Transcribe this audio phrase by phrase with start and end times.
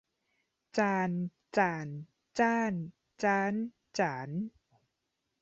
[0.77, 1.11] จาน
[1.57, 1.87] จ่าน
[2.39, 2.73] จ้าน
[3.23, 3.53] จ๊าน
[3.99, 4.29] จ๋าน